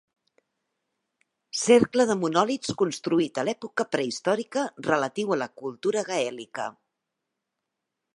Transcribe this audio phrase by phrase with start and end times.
[1.63, 6.67] Cercle de monòlits construït a l'època prehistòrica, relatiu a la cultura gaèlica.